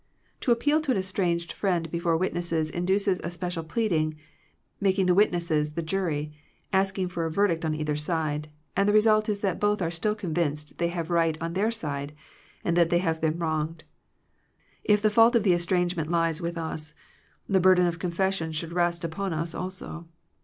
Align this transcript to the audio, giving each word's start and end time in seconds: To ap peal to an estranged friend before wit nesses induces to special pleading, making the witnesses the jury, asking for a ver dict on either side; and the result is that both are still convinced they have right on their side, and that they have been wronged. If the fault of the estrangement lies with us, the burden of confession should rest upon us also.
To 0.39 0.51
ap 0.51 0.61
peal 0.61 0.81
to 0.81 0.89
an 0.91 0.97
estranged 0.97 1.51
friend 1.51 1.91
before 1.91 2.17
wit 2.17 2.33
nesses 2.33 2.71
induces 2.71 3.19
to 3.19 3.29
special 3.29 3.63
pleading, 3.63 4.15
making 4.79 5.05
the 5.05 5.13
witnesses 5.13 5.75
the 5.75 5.83
jury, 5.83 6.33
asking 6.73 7.09
for 7.09 7.25
a 7.27 7.31
ver 7.31 7.47
dict 7.49 7.63
on 7.63 7.75
either 7.75 7.95
side; 7.95 8.49
and 8.75 8.89
the 8.89 8.93
result 8.93 9.29
is 9.29 9.41
that 9.41 9.59
both 9.59 9.79
are 9.79 9.91
still 9.91 10.15
convinced 10.15 10.79
they 10.79 10.87
have 10.87 11.11
right 11.11 11.37
on 11.39 11.53
their 11.53 11.69
side, 11.69 12.13
and 12.65 12.75
that 12.75 12.89
they 12.89 12.97
have 12.97 13.21
been 13.21 13.37
wronged. 13.37 13.83
If 14.83 15.03
the 15.03 15.11
fault 15.11 15.35
of 15.35 15.43
the 15.43 15.53
estrangement 15.53 16.09
lies 16.09 16.41
with 16.41 16.57
us, 16.57 16.95
the 17.47 17.59
burden 17.59 17.85
of 17.85 17.99
confession 17.99 18.53
should 18.53 18.73
rest 18.73 19.03
upon 19.03 19.33
us 19.33 19.53
also. 19.53 20.07